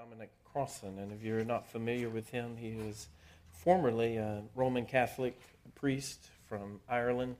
[0.00, 3.08] Dominic Crossan, and if you're not familiar with him, he is
[3.52, 5.38] formerly a Roman Catholic
[5.74, 7.36] priest from Ireland,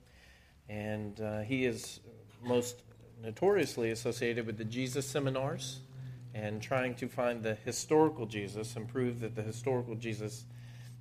[0.68, 2.00] and uh, he is
[2.42, 2.82] most
[3.22, 5.80] notoriously associated with the Jesus seminars
[6.34, 10.44] and trying to find the historical Jesus and prove that the historical Jesus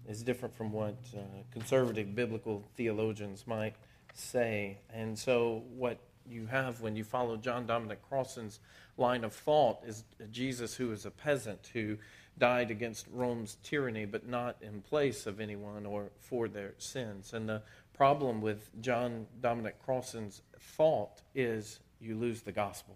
[0.08, 1.20] is different from what uh,
[1.52, 3.76] conservative biblical theologians might
[4.14, 4.78] say.
[4.94, 6.00] And so, what
[6.30, 8.60] you have when you follow John Dominic Crossan's
[8.98, 11.98] line of thought is Jesus, who is a peasant who
[12.38, 17.34] died against Rome's tyranny, but not in place of anyone or for their sins.
[17.34, 17.62] And the
[17.94, 22.96] problem with John Dominic Crossan's thought is you lose the gospel.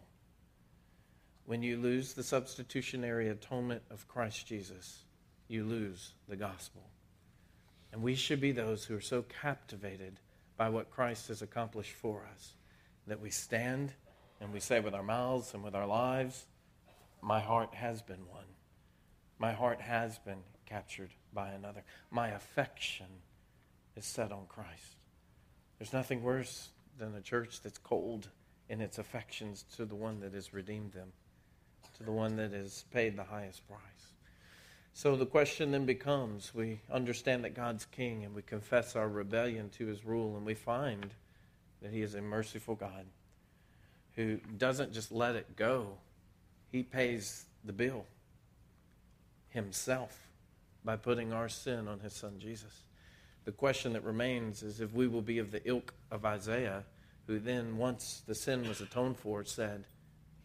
[1.45, 5.03] When you lose the substitutionary atonement of Christ Jesus,
[5.49, 6.83] you lose the gospel.
[7.91, 10.19] And we should be those who are so captivated
[10.55, 12.53] by what Christ has accomplished for us
[13.07, 13.93] that we stand
[14.39, 16.45] and we say with our mouths and with our lives,
[17.21, 18.43] My heart has been won.
[19.39, 21.83] My heart has been captured by another.
[22.11, 23.07] My affection
[23.95, 24.97] is set on Christ.
[25.77, 28.29] There's nothing worse than a church that's cold
[28.69, 31.11] in its affections to the one that has redeemed them,
[31.97, 33.79] to the one that has paid the highest price.
[34.93, 39.69] So the question then becomes we understand that God's king and we confess our rebellion
[39.77, 41.13] to his rule, and we find
[41.83, 43.05] that He is a merciful God
[44.15, 45.97] who doesn't just let it go,
[46.71, 48.05] He pays the bill
[49.49, 50.27] Himself
[50.83, 52.83] by putting our sin on His Son Jesus.
[53.45, 56.83] The question that remains is if we will be of the ilk of Isaiah,
[57.27, 59.85] who then, once the sin was atoned for, said,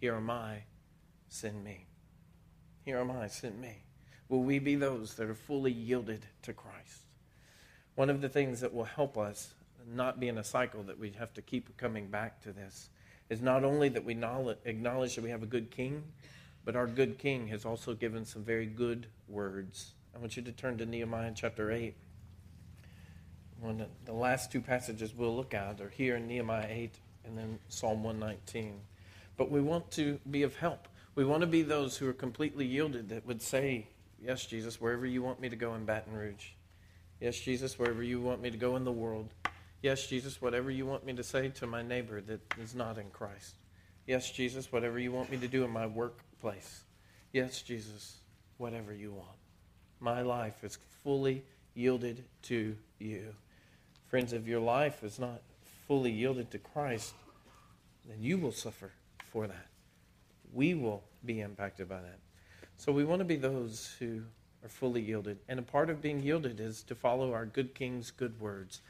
[0.01, 0.65] Here am I,
[1.29, 1.87] send me.
[2.85, 3.83] Here am I, send me.
[4.29, 7.03] Will we be those that are fully yielded to Christ?
[7.95, 9.55] One of the things that will help us
[9.93, 12.91] not be in a cycle that we have to keep coming back to this
[13.31, 16.03] is not only that we acknowledge that we have a good king,
[16.65, 19.93] but our good king has also given some very good words.
[20.15, 21.95] I want you to turn to Nehemiah chapter 8.
[23.61, 27.37] One of the last two passages we'll look at are here in Nehemiah 8 and
[27.37, 28.81] then Psalm 119.
[29.37, 30.89] But we want to be of help.
[31.15, 33.89] We want to be those who are completely yielded that would say,
[34.21, 36.49] Yes, Jesus, wherever you want me to go in Baton Rouge.
[37.21, 39.33] Yes, Jesus, wherever you want me to go in the world.
[39.81, 43.11] Yes, Jesus, whatever you want me to say to my neighbor that is not in
[43.11, 43.55] Christ.
[44.07, 46.83] Yes, Jesus, whatever you want me to do in my workplace.
[47.33, 48.17] Yes, Jesus,
[48.57, 49.37] whatever you want.
[50.01, 51.45] My life is fully
[51.75, 53.35] yielded to you.
[54.09, 55.43] Friends, if your life is not
[55.87, 57.15] fully yielded to Christ,
[58.09, 58.91] then you will suffer
[59.31, 59.67] for that.
[60.53, 62.19] We will be impacted by that.
[62.79, 64.23] So we want to be those who
[64.65, 65.39] are fully yielded.
[65.49, 68.81] And a part of being yielded is to follow our good King's good words.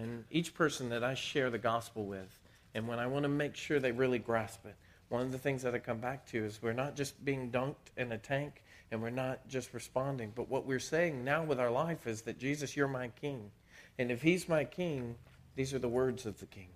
[0.00, 2.38] And each person that I share the gospel with,
[2.74, 4.74] and when I want to make sure they really grasp it,
[5.10, 7.92] one of the things that I come back to is we're not just being dunked
[7.98, 11.70] in a tank and we're not just responding, but what we're saying now with our
[11.70, 13.50] life is that Jesus, you're my king.
[13.98, 15.16] And if he's my king,
[15.54, 16.68] these are the words of the king.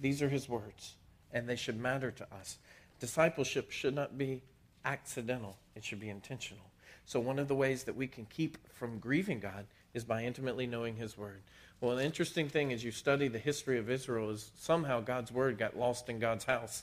[0.00, 0.94] These are his words,
[1.34, 2.56] and they should matter to us.
[3.00, 4.40] Discipleship should not be
[4.86, 6.64] accidental, it should be intentional.
[7.04, 10.66] So, one of the ways that we can keep from grieving God is by intimately
[10.66, 11.42] knowing his word.
[11.80, 15.58] Well, the interesting thing as you study the history of Israel is somehow God's word
[15.58, 16.82] got lost in God's house.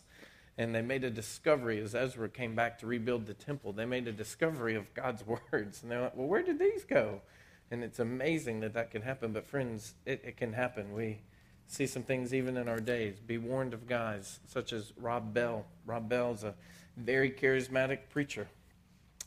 [0.58, 3.74] And they made a discovery as Ezra came back to rebuild the temple.
[3.74, 5.84] They made a discovery of God's words.
[5.84, 7.22] And they're like, well, where did these go?
[7.70, 9.34] And it's amazing that that can happen.
[9.34, 10.94] But, friends, it, it can happen.
[10.94, 11.20] We
[11.68, 13.20] see some things even in our days.
[13.20, 15.66] Be warned of guys such as Rob Bell.
[15.86, 16.56] Rob Bell is a
[16.96, 18.48] very charismatic preacher.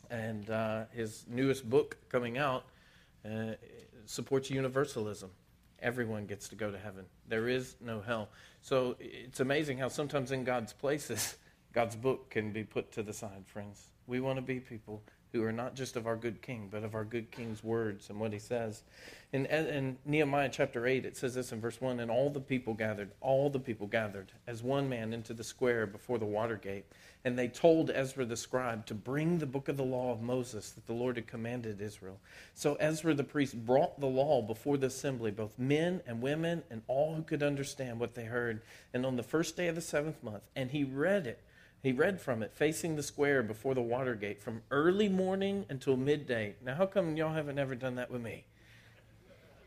[0.09, 2.65] And uh, his newest book coming out
[3.25, 3.53] uh,
[4.05, 5.31] supports universalism
[5.81, 7.05] everyone gets to go to heaven.
[7.27, 8.29] There is no hell.
[8.61, 11.37] So it's amazing how sometimes in God's places,
[11.73, 13.89] God's book can be put to the side, friends.
[14.07, 16.93] We want to be people who are not just of our good king, but of
[16.93, 18.83] our good king's words and what he says.
[19.31, 22.73] In, in Nehemiah chapter 8, it says this in verse 1 And all the people
[22.73, 26.85] gathered, all the people gathered as one man into the square before the water gate.
[27.23, 30.71] And they told Ezra the scribe to bring the book of the law of Moses
[30.71, 32.19] that the Lord had commanded Israel.
[32.53, 36.81] So Ezra the priest brought the law before the assembly, both men and women and
[36.87, 38.61] all who could understand what they heard.
[38.93, 41.39] And on the first day of the seventh month, and he read it
[41.81, 46.55] he read from it, facing the square before the Watergate, from early morning until midday.
[46.63, 48.45] Now, how come y'all haven't ever done that with me?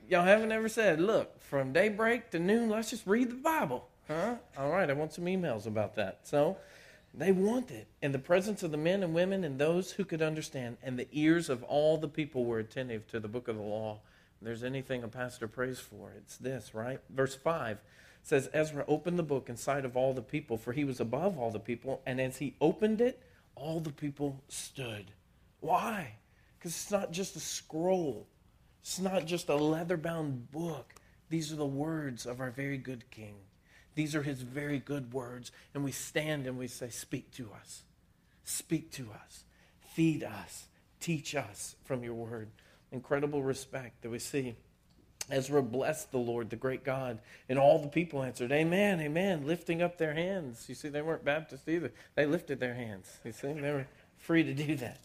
[0.08, 3.88] Y'all haven't ever said, look, from daybreak to noon, let's just read the Bible.
[4.06, 4.37] Huh?
[4.56, 6.20] All right, I want some emails about that.
[6.25, 6.58] So
[7.12, 10.22] they want it in the presence of the men and women and those who could
[10.22, 13.62] understand, and the ears of all the people were attentive to the book of the
[13.62, 14.00] law.
[14.40, 17.00] If there's anything a pastor prays for, it's this, right?
[17.10, 17.78] Verse 5
[18.25, 21.38] says Ezra opened the book in sight of all the people, for he was above
[21.38, 23.23] all the people, and as he opened it,
[23.55, 25.12] all the people stood.
[25.61, 26.15] Why?
[26.59, 28.26] Because it's not just a scroll,
[28.81, 30.94] it's not just a leather bound book.
[31.29, 33.37] These are the words of our very good King.
[33.94, 35.53] These are his very good words.
[35.75, 37.82] And we stand and we say, Speak to us.
[38.44, 39.44] Speak to us.
[39.94, 40.67] Feed us.
[41.00, 42.49] Teach us from your word.
[42.91, 44.56] Incredible respect that we see.
[45.31, 47.19] Ezra blessed the Lord, the great God,
[47.49, 50.67] and all the people answered, Amen, Amen, lifting up their hands.
[50.69, 51.93] You see, they weren't Baptist either.
[52.15, 53.19] They lifted their hands.
[53.25, 53.87] You see, they were
[54.19, 54.99] free to do that.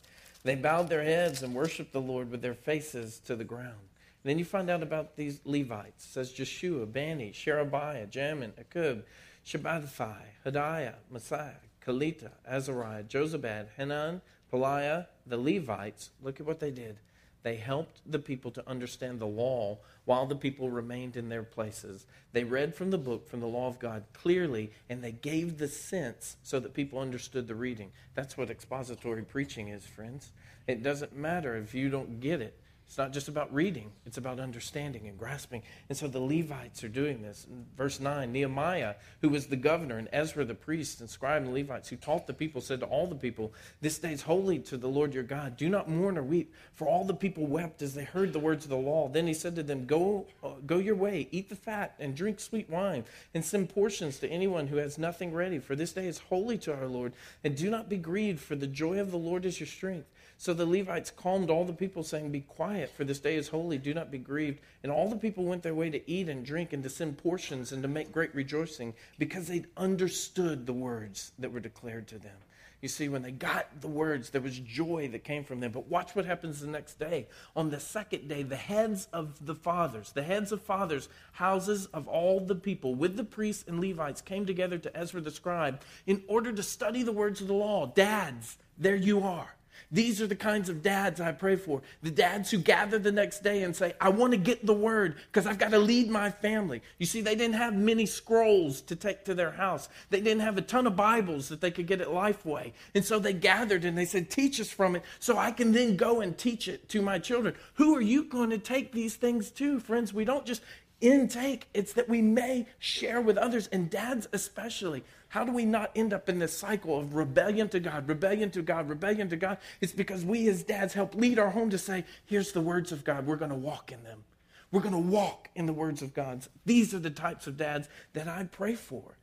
[0.44, 3.80] They bowed their heads and worshiped the Lord with their faces to the ground.
[4.24, 6.06] And then you find out about these Levites.
[6.06, 9.04] It says Jeshua, Bani, Sherebiah, Jamin, Akkub,
[9.45, 11.56] Shabbethai, Hodiah, Maaseiah,
[11.86, 16.10] Kelita, Azariah, Jozabad, Hanan, Pelaiah, the Levites.
[16.22, 16.98] Look at what they did.
[17.44, 22.06] They helped the people to understand the law while the people remained in their places.
[22.33, 25.68] They read from the book, from the law of God clearly, and they gave the
[25.68, 27.91] sense so that people understood the reading.
[28.15, 30.31] That's what expository preaching is, friends.
[30.68, 32.59] It doesn't matter if you don't get it.
[32.89, 35.62] It's not just about reading, it's about understanding and grasping.
[35.89, 37.45] And so the Levites are doing this.
[37.47, 41.53] In verse 9 Nehemiah, who was the governor, and Ezra the priest, and scribe and
[41.53, 44.75] Levites, who taught the people, said to all the people, This day is holy to
[44.75, 45.56] the Lord your God.
[45.56, 46.51] Do not mourn or weep.
[46.74, 49.07] For all the people wept as they heard the words of the law.
[49.07, 52.39] Then he said to them, Go, uh, go your way, eat the fat, and drink
[52.39, 53.03] sweet wine,
[53.36, 55.59] and send portions to anyone who has nothing ready.
[55.59, 57.13] For this day is holy to our Lord.
[57.44, 60.07] And do not be grieved, for the joy of the Lord is your strength.
[60.41, 63.77] So the Levites calmed all the people, saying, Be quiet, for this day is holy.
[63.77, 64.62] Do not be grieved.
[64.83, 67.74] And all the people went their way to eat and drink and to send portions
[67.74, 72.38] and to make great rejoicing because they'd understood the words that were declared to them.
[72.80, 75.74] You see, when they got the words, there was joy that came from them.
[75.74, 77.27] But watch what happens the next day.
[77.53, 82.07] On the second day, the heads of the fathers, the heads of fathers, houses of
[82.07, 86.24] all the people, with the priests and Levites, came together to Ezra the scribe in
[86.30, 87.88] order to study the words of the law.
[87.88, 89.53] Dads, there you are.
[89.91, 91.81] These are the kinds of dads I pray for.
[92.03, 95.15] The dads who gather the next day and say, I want to get the word
[95.27, 96.83] because I've got to lead my family.
[97.00, 100.57] You see, they didn't have many scrolls to take to their house, they didn't have
[100.57, 102.74] a ton of Bibles that they could get at Lifeway.
[102.94, 105.95] And so they gathered and they said, Teach us from it so I can then
[105.95, 107.56] go and teach it to my children.
[107.75, 110.13] Who are you going to take these things to, friends?
[110.13, 110.62] We don't just
[111.01, 115.03] intake, it's that we may share with others, and dads especially.
[115.29, 118.63] How do we not end up in this cycle of rebellion to God, rebellion to
[118.63, 119.59] God, rebellion to God?
[119.79, 123.03] It's because we as dads help lead our home to say, here's the words of
[123.03, 123.27] God.
[123.27, 124.23] We're going to walk in them.
[124.71, 126.45] We're going to walk in the words of God.
[126.65, 129.17] These are the types of dads that I pray for.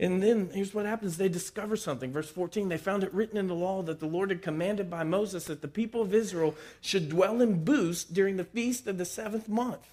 [0.00, 2.12] And then here's what happens they discover something.
[2.12, 5.04] Verse 14 they found it written in the law that the Lord had commanded by
[5.04, 9.04] Moses that the people of Israel should dwell in booths during the feast of the
[9.04, 9.86] seventh month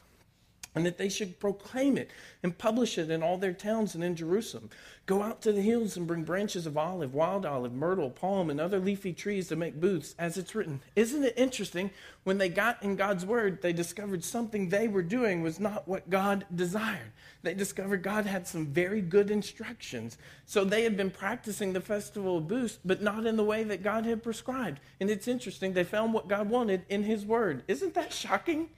[0.76, 2.12] and that they should proclaim it
[2.44, 4.70] and publish it in all their towns and in Jerusalem.
[5.06, 8.62] Go out to the hills and bring branches of olive, wild olive, myrtle, palm, and
[8.62, 10.82] other leafy trees to make booths, as it's written.
[10.96, 11.90] Isn't it interesting?
[12.24, 16.12] When they got in God's word, they discovered something they were doing was not what
[16.12, 17.12] God desired.
[17.42, 20.20] They discovered God had some very good instructions.
[20.46, 23.82] So they had been practicing the festival of booths, but not in the way that
[23.82, 24.80] God had prescribed.
[25.00, 27.64] And it's interesting, they found what God wanted in His word.
[27.68, 28.70] Isn't that shocking?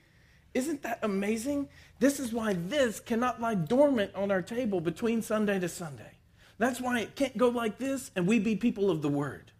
[0.54, 1.68] Isn't that amazing?
[1.98, 6.18] This is why this cannot lie dormant on our table between Sunday to Sunday.
[6.58, 9.52] That's why it can't go like this and we be people of the word.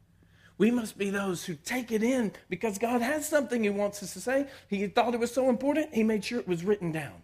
[0.59, 4.13] We must be those who take it in because God has something He wants us
[4.13, 4.47] to say.
[4.69, 7.23] He thought it was so important, He made sure it was written down.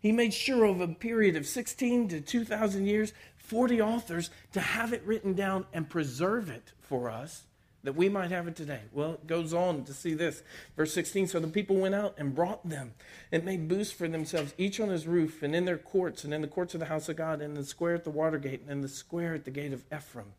[0.00, 4.92] He made sure over a period of 16 to 2,000 years, 40 authors, to have
[4.92, 7.44] it written down and preserve it for us
[7.84, 8.80] that we might have it today.
[8.92, 10.42] Well, it goes on to see this.
[10.76, 12.94] Verse 16 So the people went out and brought them
[13.30, 16.40] and made booths for themselves, each on his roof, and in their courts, and in
[16.40, 18.62] the courts of the house of God, and in the square at the water gate,
[18.62, 20.32] and in the square at the gate of Ephraim.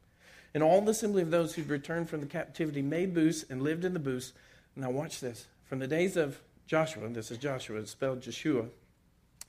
[0.53, 3.85] And all the assembly of those who'd returned from the captivity made booths and lived
[3.85, 4.33] in the booths.
[4.75, 5.47] Now, watch this.
[5.65, 8.65] From the days of Joshua, this is Joshua, it's spelled Joshua,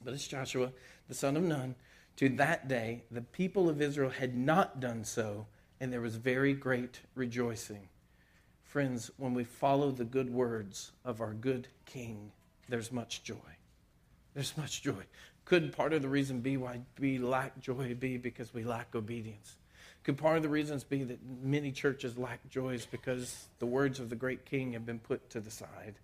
[0.04, 0.72] but it's Joshua,
[1.08, 1.76] the son of Nun,
[2.16, 5.46] to that day, the people of Israel had not done so
[5.80, 7.88] and there was very great rejoicing.
[8.64, 12.33] Friends, when we follow the good words of our good King,
[12.68, 13.37] there's much joy.
[14.35, 15.04] There's much joy.
[15.45, 19.56] Could part of the reason be why we lack joy be because we lack obedience?
[20.02, 23.99] Could part of the reasons be that many churches lack joy is because the words
[23.99, 25.95] of the great King have been put to the side?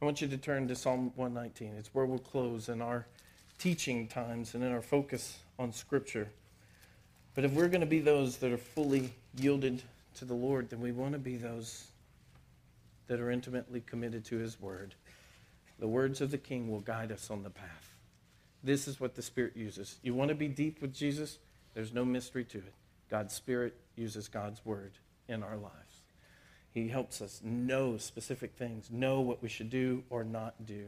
[0.00, 1.74] I want you to turn to Psalm 119.
[1.78, 3.06] It's where we'll close in our
[3.58, 6.28] teaching times and in our focus on Scripture.
[7.36, 9.82] But if we're going to be those that are fully yielded
[10.16, 11.86] to the Lord, then we want to be those
[13.08, 14.94] that are intimately committed to His Word.
[15.78, 17.94] The words of the King will guide us on the path.
[18.64, 19.98] This is what the Spirit uses.
[20.02, 21.38] You want to be deep with Jesus?
[21.74, 22.72] There's no mystery to it.
[23.10, 24.92] God's Spirit uses God's Word
[25.28, 26.00] in our lives.
[26.72, 30.86] He helps us know specific things, know what we should do or not do.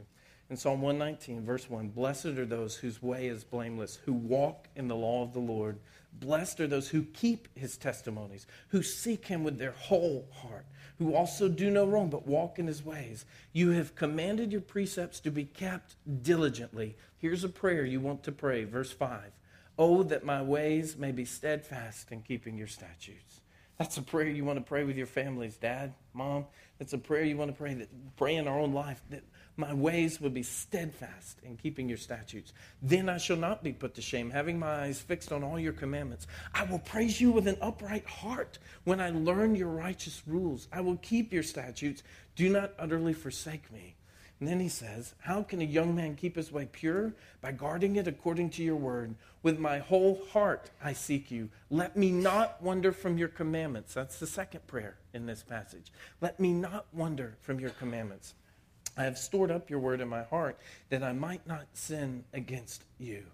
[0.50, 4.88] In Psalm 119, verse 1, blessed are those whose way is blameless, who walk in
[4.88, 5.78] the law of the Lord.
[6.14, 10.64] Blessed are those who keep his testimonies, who seek him with their whole heart,
[10.98, 13.26] who also do no wrong, but walk in his ways.
[13.52, 16.96] You have commanded your precepts to be kept diligently.
[17.18, 19.32] Here's a prayer you want to pray, verse 5.
[19.78, 23.42] Oh, that my ways may be steadfast in keeping your statutes.
[23.78, 26.46] That's a prayer you want to pray with your families, dad, mom.
[26.80, 29.22] That's a prayer you want to pray that pray in our own life that
[29.56, 32.52] my ways would be steadfast in keeping your statutes.
[32.82, 35.72] Then I shall not be put to shame, having my eyes fixed on all your
[35.72, 36.26] commandments.
[36.54, 40.66] I will praise you with an upright heart when I learn your righteous rules.
[40.72, 42.02] I will keep your statutes.
[42.34, 43.94] Do not utterly forsake me.
[44.40, 47.14] And then he says, How can a young man keep his way pure?
[47.40, 49.14] By guarding it according to your word.
[49.42, 51.48] With my whole heart I seek you.
[51.70, 53.94] Let me not wander from your commandments.
[53.94, 55.92] That's the second prayer in this passage.
[56.20, 58.34] Let me not wander from your commandments.
[58.96, 60.58] I have stored up your word in my heart
[60.90, 63.24] that I might not sin against you.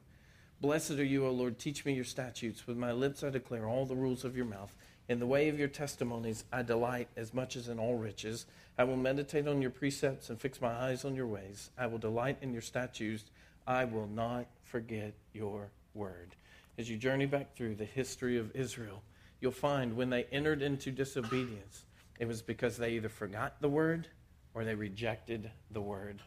[0.61, 1.59] Blessed are you, O Lord.
[1.59, 2.67] Teach me your statutes.
[2.67, 4.75] With my lips I declare all the rules of your mouth.
[5.07, 8.47] In the way of your testimonies I delight as much as in all riches.
[8.79, 11.71] I will meditate on your precepts and fix my eyes on your ways.
[11.77, 13.25] I will delight in your statutes.
[13.67, 16.35] I will not forget your word.
[16.79, 19.03] As you journey back through the history of Israel,
[19.41, 21.85] you'll find when they entered into disobedience,
[22.19, 24.09] it was because they either forgot the word
[24.55, 26.21] or they rejected the word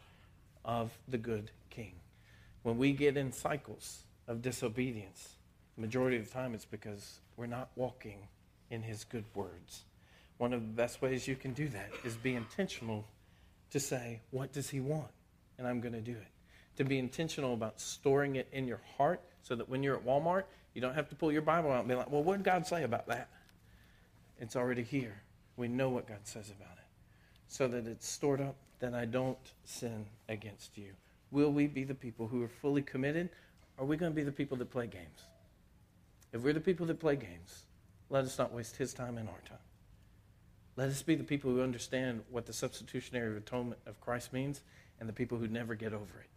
[0.64, 1.94] of the good king.
[2.62, 5.34] When we get in cycles of disobedience,
[5.74, 8.28] the majority of the time it's because we're not walking
[8.70, 9.84] in his good words.
[10.38, 13.04] One of the best ways you can do that is be intentional
[13.70, 15.10] to say, What does he want?
[15.58, 16.28] And I'm going to do it.
[16.76, 20.44] To be intentional about storing it in your heart so that when you're at Walmart,
[20.74, 22.66] you don't have to pull your Bible out and be like, Well, what did God
[22.66, 23.28] say about that?
[24.40, 25.22] It's already here.
[25.56, 26.84] We know what God says about it.
[27.48, 30.92] So that it's stored up, that I don't sin against you.
[31.30, 33.28] Will we be the people who are fully committed?
[33.76, 35.26] Or are we going to be the people that play games?
[36.32, 37.64] If we're the people that play games,
[38.10, 39.58] let us not waste his time and our time.
[40.76, 44.62] Let us be the people who understand what the substitutionary atonement of Christ means
[45.00, 46.30] and the people who never get over it.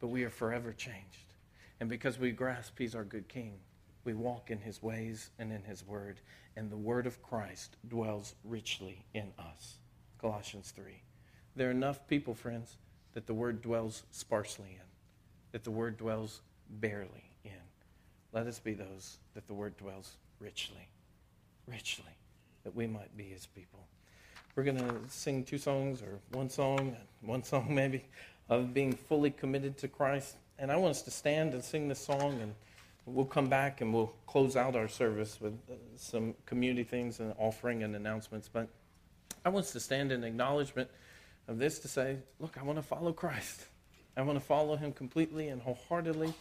[0.00, 1.34] But we are forever changed.
[1.80, 3.54] And because we grasp he's our good king,
[4.04, 6.20] we walk in his ways and in his word,
[6.56, 9.78] and the word of Christ dwells richly in us.
[10.18, 11.02] Colossians 3.
[11.54, 12.76] There are enough people, friends,
[13.14, 14.86] that the word dwells sparsely in,
[15.52, 17.52] that the word dwells barely in.
[18.32, 20.88] Let us be those that the word dwells richly,
[21.66, 22.04] richly,
[22.64, 23.80] that we might be his people.
[24.54, 28.04] We're going to sing two songs or one song, one song maybe,
[28.48, 30.36] of being fully committed to Christ.
[30.58, 32.54] And I want us to stand and sing this song, and
[33.04, 37.34] we'll come back and we'll close out our service with uh, some community things and
[37.38, 38.48] offering and announcements.
[38.50, 38.68] But
[39.44, 40.88] I want us to stand in acknowledgement
[41.48, 43.66] of this to say, look, I want to follow Christ.
[44.16, 46.32] I want to follow him completely and wholeheartedly.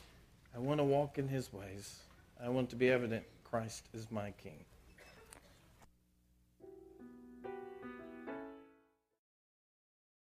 [0.56, 2.00] I want to walk in his ways.
[2.42, 3.26] I want to be evident
[3.56, 4.66] Christ is my King.